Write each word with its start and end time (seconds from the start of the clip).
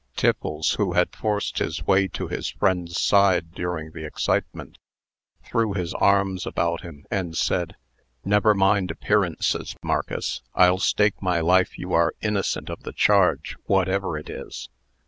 Tiffles, 0.15 0.77
who 0.77 0.93
had 0.93 1.15
forced 1.15 1.59
his 1.59 1.85
way 1.85 2.07
to 2.07 2.27
his 2.27 2.49
friend's 2.49 2.99
side 2.99 3.51
during 3.51 3.91
the 3.91 4.03
excitement, 4.03 4.79
threw 5.43 5.73
his 5.73 5.93
arms 5.93 6.47
about 6.47 6.81
him, 6.81 7.05
and 7.11 7.37
said: 7.37 7.75
"Never 8.25 8.55
mind 8.55 8.89
appearances, 8.89 9.75
Marcus. 9.83 10.41
I'll 10.55 10.79
stake 10.79 11.21
my 11.21 11.39
life 11.39 11.77
you 11.77 11.93
are 11.93 12.15
innocent 12.19 12.67
of 12.67 12.81
the 12.81 12.93
charge, 12.93 13.55
whatever 13.67 14.17
it 14.17 14.27
is." 14.27 14.69